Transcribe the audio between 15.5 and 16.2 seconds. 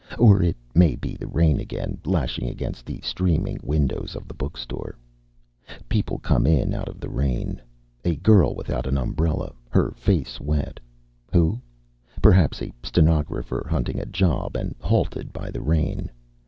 the rain.